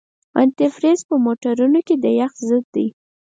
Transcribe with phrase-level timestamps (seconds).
[0.41, 2.87] انتي فریز په موټرونو کې د یخ ضد دی.